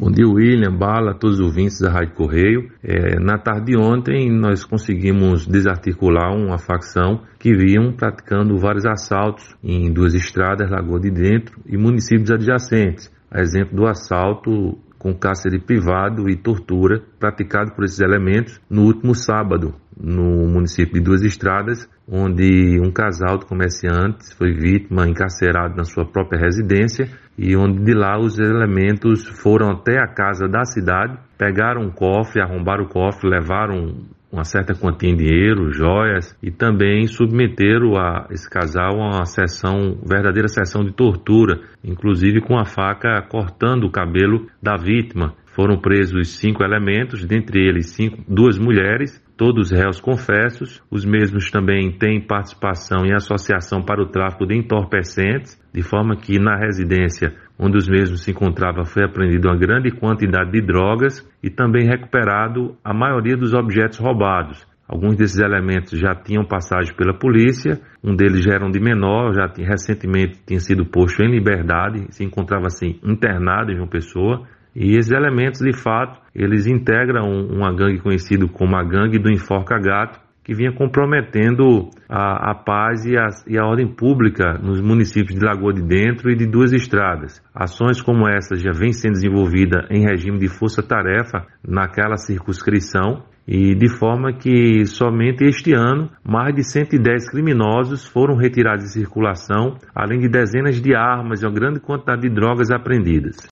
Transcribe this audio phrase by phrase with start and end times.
[0.00, 2.70] Bom dia, William, Bala, todos os ouvintes da Rádio Correio.
[2.84, 9.56] É, na tarde de ontem, nós conseguimos desarticular uma facção que vinham praticando vários assaltos
[9.60, 13.12] em duas estradas, Lagoa de Dentro e municípios adjacentes.
[13.28, 19.16] A exemplo do assalto com cárcere privado e tortura praticado por esses elementos no último
[19.16, 25.84] sábado, no município de Duas Estradas, onde um casal de comerciantes foi vítima encarcerado na
[25.84, 31.18] sua própria residência e onde de lá os elementos foram até a casa da cidade,
[31.36, 37.06] pegaram um cofre, arrombaram o cofre, levaram uma certa quantia em dinheiro, joias e também
[37.06, 43.22] submeteram a esse casal a uma sessão, verdadeira sessão de tortura, inclusive com a faca
[43.28, 45.34] cortando o cabelo da vítima.
[45.58, 50.80] Foram presos cinco elementos, dentre eles cinco, duas mulheres, todos réus confessos.
[50.88, 56.38] Os mesmos também têm participação em associação para o tráfico de entorpecentes, de forma que
[56.38, 61.50] na residência onde os mesmos se encontravam foi apreendida uma grande quantidade de drogas e
[61.50, 64.64] também recuperado a maioria dos objetos roubados.
[64.88, 69.34] Alguns desses elementos já tinham passagem pela polícia, um deles já era um de menor,
[69.34, 74.46] já tinha, recentemente tinha sido posto em liberdade, se encontrava assim internado em uma pessoa.
[74.74, 79.78] E esses elementos, de fato, eles integram uma gangue conhecida como a gangue do enforca
[79.78, 85.38] gato, que vinha comprometendo a, a paz e a, e a, ordem pública nos municípios
[85.38, 87.42] de Lagoa de Dentro e de Duas Estradas.
[87.54, 93.88] Ações como essa já vêm sendo desenvolvidas em regime de força-tarefa naquela circunscrição e de
[93.88, 100.28] forma que somente este ano mais de 110 criminosos foram retirados de circulação, além de
[100.28, 103.38] dezenas de armas e uma grande quantidade de drogas apreendidas.